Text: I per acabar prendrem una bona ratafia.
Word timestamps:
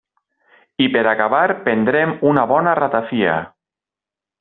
I 0.85 0.87
per 0.95 1.03
acabar 1.11 1.43
prendrem 1.67 2.17
una 2.33 2.49
bona 2.57 2.77
ratafia. 2.85 3.41